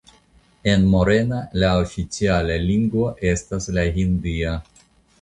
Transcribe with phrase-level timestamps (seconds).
[0.71, 4.61] En Morena la oficiala lingvo estas la hindia.